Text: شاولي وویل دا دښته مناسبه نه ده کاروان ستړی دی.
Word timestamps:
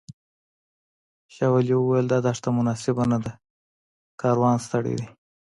شاولي 1.35 1.75
وویل 1.77 2.05
دا 2.11 2.19
دښته 2.25 2.49
مناسبه 2.57 3.03
نه 3.11 3.17
ده 3.25 3.31
کاروان 4.21 4.57
ستړی 4.65 4.93
دی. 4.99 5.07